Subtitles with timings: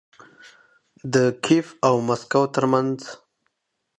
[1.13, 2.99] د کیف او مسکو ترمنځ